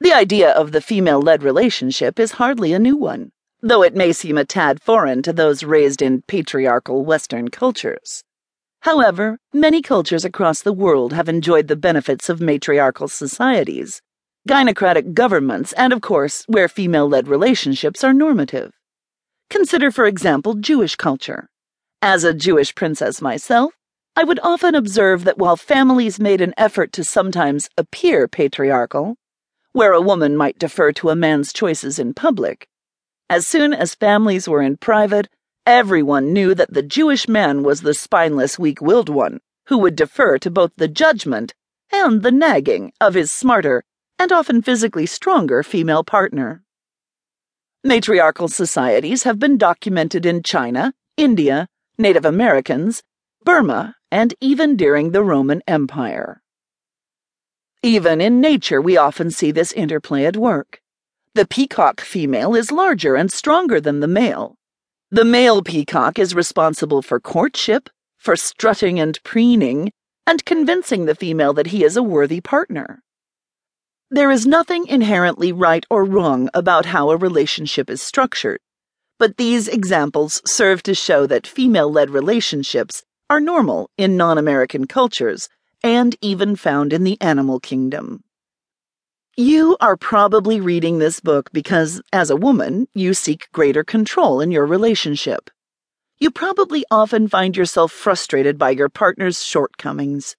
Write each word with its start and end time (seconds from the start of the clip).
The 0.00 0.12
idea 0.12 0.50
of 0.50 0.72
the 0.72 0.80
female 0.80 1.22
led 1.22 1.42
relationship 1.42 2.18
is 2.18 2.32
hardly 2.32 2.72
a 2.72 2.78
new 2.78 2.96
one, 2.96 3.30
though 3.62 3.82
it 3.82 3.94
may 3.94 4.12
seem 4.12 4.36
a 4.36 4.44
tad 4.44 4.82
foreign 4.82 5.22
to 5.22 5.32
those 5.32 5.64
raised 5.64 6.02
in 6.02 6.22
patriarchal 6.22 7.04
Western 7.04 7.48
cultures. 7.48 8.24
However, 8.80 9.38
many 9.52 9.80
cultures 9.80 10.24
across 10.24 10.60
the 10.60 10.72
world 10.72 11.14
have 11.14 11.28
enjoyed 11.28 11.68
the 11.68 11.76
benefits 11.76 12.28
of 12.28 12.40
matriarchal 12.40 13.08
societies, 13.08 14.02
gynocratic 14.46 15.14
governments, 15.14 15.72
and 15.72 15.92
of 15.92 16.02
course, 16.02 16.44
where 16.48 16.68
female 16.68 17.08
led 17.08 17.26
relationships 17.26 18.04
are 18.04 18.12
normative. 18.12 18.72
Consider, 19.48 19.90
for 19.90 20.06
example, 20.06 20.54
Jewish 20.54 20.96
culture. 20.96 21.48
As 22.02 22.24
a 22.24 22.34
Jewish 22.34 22.74
princess 22.74 23.22
myself, 23.22 23.72
I 24.16 24.24
would 24.24 24.40
often 24.42 24.74
observe 24.74 25.24
that 25.24 25.38
while 25.38 25.56
families 25.56 26.20
made 26.20 26.42
an 26.42 26.52
effort 26.58 26.92
to 26.92 27.04
sometimes 27.04 27.70
appear 27.78 28.28
patriarchal, 28.28 29.16
where 29.74 29.92
a 29.92 30.00
woman 30.00 30.36
might 30.36 30.58
defer 30.58 30.92
to 30.92 31.10
a 31.10 31.16
man's 31.16 31.52
choices 31.52 31.98
in 31.98 32.14
public. 32.14 32.68
As 33.28 33.44
soon 33.44 33.74
as 33.74 33.96
families 33.96 34.48
were 34.48 34.62
in 34.62 34.76
private, 34.76 35.28
everyone 35.66 36.32
knew 36.32 36.54
that 36.54 36.72
the 36.72 36.82
Jewish 36.82 37.26
man 37.26 37.64
was 37.64 37.80
the 37.80 37.92
spineless, 37.92 38.56
weak 38.56 38.80
willed 38.80 39.08
one 39.08 39.40
who 39.66 39.78
would 39.78 39.96
defer 39.96 40.38
to 40.38 40.50
both 40.50 40.70
the 40.76 40.86
judgment 40.86 41.54
and 41.92 42.22
the 42.22 42.30
nagging 42.30 42.92
of 43.00 43.14
his 43.14 43.32
smarter 43.32 43.82
and 44.16 44.30
often 44.30 44.62
physically 44.62 45.06
stronger 45.06 45.64
female 45.64 46.04
partner. 46.04 46.62
Matriarchal 47.82 48.46
societies 48.46 49.24
have 49.24 49.40
been 49.40 49.58
documented 49.58 50.24
in 50.24 50.44
China, 50.44 50.94
India, 51.16 51.66
Native 51.98 52.24
Americans, 52.24 53.02
Burma, 53.42 53.96
and 54.12 54.34
even 54.40 54.76
during 54.76 55.10
the 55.10 55.24
Roman 55.24 55.62
Empire. 55.66 56.43
Even 57.84 58.18
in 58.18 58.40
nature, 58.40 58.80
we 58.80 58.96
often 58.96 59.30
see 59.30 59.50
this 59.50 59.70
interplay 59.72 60.24
at 60.24 60.38
work. 60.38 60.80
The 61.34 61.46
peacock 61.46 62.00
female 62.00 62.54
is 62.54 62.72
larger 62.72 63.14
and 63.14 63.30
stronger 63.30 63.78
than 63.78 64.00
the 64.00 64.08
male. 64.08 64.56
The 65.10 65.26
male 65.26 65.60
peacock 65.60 66.18
is 66.18 66.34
responsible 66.34 67.02
for 67.02 67.20
courtship, 67.20 67.90
for 68.16 68.36
strutting 68.36 68.98
and 68.98 69.22
preening, 69.22 69.92
and 70.26 70.46
convincing 70.46 71.04
the 71.04 71.14
female 71.14 71.52
that 71.52 71.66
he 71.66 71.84
is 71.84 71.94
a 71.94 72.02
worthy 72.02 72.40
partner. 72.40 73.02
There 74.10 74.30
is 74.30 74.46
nothing 74.46 74.86
inherently 74.86 75.52
right 75.52 75.84
or 75.90 76.06
wrong 76.06 76.48
about 76.54 76.86
how 76.86 77.10
a 77.10 77.18
relationship 77.18 77.90
is 77.90 78.00
structured, 78.00 78.60
but 79.18 79.36
these 79.36 79.68
examples 79.68 80.40
serve 80.46 80.82
to 80.84 80.94
show 80.94 81.26
that 81.26 81.46
female 81.46 81.92
led 81.92 82.08
relationships 82.08 83.02
are 83.28 83.40
normal 83.40 83.90
in 83.98 84.16
non 84.16 84.38
American 84.38 84.86
cultures 84.86 85.50
and 85.84 86.16
even 86.22 86.56
found 86.56 86.94
in 86.94 87.04
the 87.04 87.20
animal 87.20 87.60
kingdom. 87.60 88.24
You 89.36 89.76
are 89.80 89.98
probably 89.98 90.58
reading 90.60 90.98
this 90.98 91.20
book 91.20 91.50
because, 91.52 92.00
as 92.10 92.30
a 92.30 92.36
woman, 92.36 92.88
you 92.94 93.12
seek 93.12 93.52
greater 93.52 93.84
control 93.84 94.40
in 94.40 94.50
your 94.50 94.64
relationship. 94.64 95.50
You 96.18 96.30
probably 96.30 96.86
often 96.90 97.28
find 97.28 97.54
yourself 97.54 97.92
frustrated 97.92 98.56
by 98.56 98.70
your 98.70 98.88
partner's 98.88 99.44
shortcomings. 99.44 100.36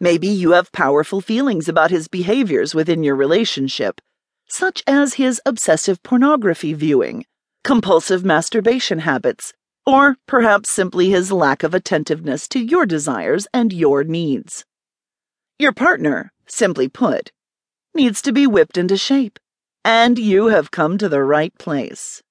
Maybe 0.00 0.26
you 0.26 0.50
have 0.52 0.72
powerful 0.72 1.20
feelings 1.20 1.68
about 1.68 1.92
his 1.92 2.08
behaviors 2.08 2.74
within 2.74 3.04
your 3.04 3.14
relationship, 3.14 4.00
such 4.48 4.82
as 4.86 5.14
his 5.14 5.40
obsessive 5.46 6.02
pornography 6.02 6.72
viewing, 6.72 7.24
compulsive 7.62 8.24
masturbation 8.24 8.98
habits, 8.98 9.52
or 9.86 10.16
perhaps 10.26 10.68
simply 10.68 11.10
his 11.10 11.30
lack 11.30 11.62
of 11.62 11.72
attentiveness 11.72 12.48
to 12.48 12.58
your 12.58 12.84
desires 12.84 13.46
and 13.54 13.72
your 13.72 14.02
needs. 14.02 14.64
Your 15.58 15.72
partner, 15.72 16.32
simply 16.46 16.88
put, 16.88 17.30
needs 17.94 18.20
to 18.22 18.32
be 18.32 18.46
whipped 18.46 18.76
into 18.76 18.96
shape, 18.96 19.38
and 19.84 20.18
you 20.18 20.48
have 20.48 20.70
come 20.70 20.98
to 20.98 21.08
the 21.08 21.22
right 21.22 21.56
place. 21.58 22.22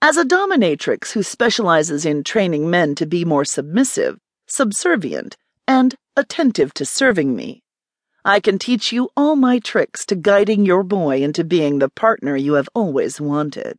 As 0.00 0.16
a 0.16 0.24
dominatrix 0.24 1.12
who 1.12 1.22
specializes 1.22 2.04
in 2.04 2.24
training 2.24 2.68
men 2.68 2.94
to 2.96 3.06
be 3.06 3.24
more 3.24 3.44
submissive, 3.44 4.18
subservient, 4.46 5.36
and 5.68 5.94
attentive 6.16 6.74
to 6.74 6.84
serving 6.84 7.36
me, 7.36 7.62
I 8.24 8.40
can 8.40 8.58
teach 8.58 8.92
you 8.92 9.10
all 9.16 9.36
my 9.36 9.58
tricks 9.58 10.06
to 10.06 10.14
guiding 10.14 10.64
your 10.64 10.82
boy 10.82 11.22
into 11.22 11.44
being 11.44 11.78
the 11.78 11.90
partner 11.90 12.36
you 12.36 12.54
have 12.54 12.68
always 12.74 13.20
wanted. 13.20 13.76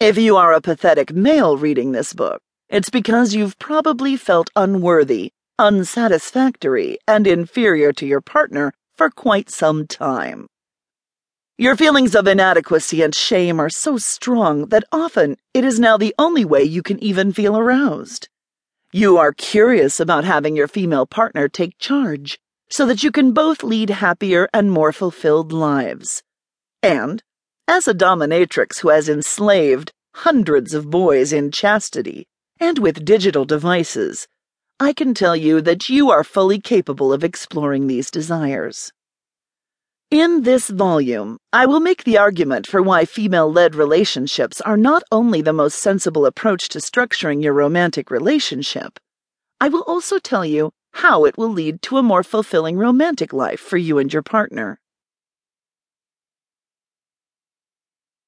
If 0.00 0.18
you 0.18 0.36
are 0.36 0.52
a 0.52 0.60
pathetic 0.60 1.12
male 1.12 1.56
reading 1.56 1.92
this 1.92 2.12
book, 2.12 2.42
it's 2.68 2.90
because 2.90 3.32
you've 3.32 3.58
probably 3.60 4.16
felt 4.16 4.50
unworthy, 4.56 5.30
unsatisfactory, 5.56 6.98
and 7.06 7.28
inferior 7.28 7.92
to 7.92 8.06
your 8.06 8.20
partner 8.20 8.72
for 8.96 9.08
quite 9.08 9.50
some 9.50 9.86
time. 9.86 10.48
Your 11.56 11.76
feelings 11.76 12.16
of 12.16 12.26
inadequacy 12.26 13.02
and 13.02 13.14
shame 13.14 13.60
are 13.60 13.70
so 13.70 13.96
strong 13.96 14.66
that 14.70 14.82
often 14.90 15.36
it 15.54 15.64
is 15.64 15.78
now 15.78 15.96
the 15.96 16.14
only 16.18 16.44
way 16.44 16.64
you 16.64 16.82
can 16.82 17.02
even 17.02 17.32
feel 17.32 17.56
aroused. 17.56 18.28
You 18.90 19.16
are 19.18 19.32
curious 19.32 20.00
about 20.00 20.24
having 20.24 20.56
your 20.56 20.66
female 20.66 21.06
partner 21.06 21.48
take 21.48 21.78
charge 21.78 22.40
so 22.68 22.84
that 22.86 23.04
you 23.04 23.12
can 23.12 23.32
both 23.32 23.62
lead 23.62 23.90
happier 23.90 24.48
and 24.52 24.72
more 24.72 24.92
fulfilled 24.92 25.52
lives. 25.52 26.24
And 26.82 27.22
as 27.68 27.88
a 27.88 27.94
dominatrix 27.94 28.80
who 28.80 28.90
has 28.90 29.08
enslaved 29.08 29.90
hundreds 30.14 30.74
of 30.74 30.90
boys 30.90 31.32
in 31.32 31.50
chastity 31.50 32.26
and 32.60 32.78
with 32.78 33.04
digital 33.04 33.44
devices, 33.44 34.28
I 34.78 34.92
can 34.92 35.14
tell 35.14 35.34
you 35.34 35.60
that 35.62 35.88
you 35.88 36.10
are 36.10 36.24
fully 36.24 36.60
capable 36.60 37.12
of 37.12 37.24
exploring 37.24 37.86
these 37.86 38.10
desires. 38.10 38.92
In 40.10 40.42
this 40.42 40.68
volume, 40.68 41.38
I 41.52 41.66
will 41.66 41.80
make 41.80 42.04
the 42.04 42.18
argument 42.18 42.66
for 42.66 42.82
why 42.82 43.04
female 43.04 43.50
led 43.50 43.74
relationships 43.74 44.60
are 44.60 44.76
not 44.76 45.02
only 45.10 45.40
the 45.40 45.52
most 45.52 45.78
sensible 45.78 46.26
approach 46.26 46.68
to 46.70 46.78
structuring 46.78 47.42
your 47.42 47.54
romantic 47.54 48.10
relationship, 48.10 49.00
I 49.60 49.68
will 49.68 49.82
also 49.86 50.18
tell 50.18 50.44
you 50.44 50.70
how 50.92 51.24
it 51.24 51.36
will 51.36 51.48
lead 51.48 51.82
to 51.82 51.96
a 51.96 52.02
more 52.02 52.22
fulfilling 52.22 52.76
romantic 52.76 53.32
life 53.32 53.60
for 53.60 53.78
you 53.78 53.98
and 53.98 54.12
your 54.12 54.22
partner. 54.22 54.78